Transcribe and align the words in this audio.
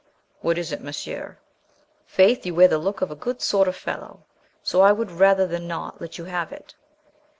"What 0.39 0.57
is 0.57 0.71
it, 0.71 0.81
Monsieur?" 0.81 1.37
"Faith! 2.07 2.43
you 2.43 2.55
wear 2.55 2.67
the 2.67 2.79
look 2.79 3.01
of 3.01 3.11
a 3.11 3.15
good 3.15 3.39
sort 3.39 3.67
of 3.67 3.75
fellow, 3.75 4.23
so 4.63 4.81
I 4.81 4.91
would, 4.91 5.11
rather 5.11 5.45
than 5.45 5.67
not, 5.67 6.01
let 6.01 6.17
you 6.17 6.25
have 6.25 6.51
it. 6.51 6.73